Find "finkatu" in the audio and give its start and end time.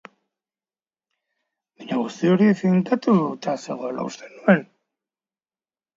2.63-3.15